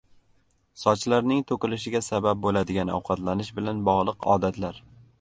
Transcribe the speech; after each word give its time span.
Sochlarning 0.83 1.43
to‘kilishiga 1.51 2.03
sabab 2.07 2.43
bo‘ladigan 2.49 2.95
ovqatlanish 2.97 3.57
bilan 3.61 3.89
bog‘liq 3.93 4.31
odatlar 4.39 4.87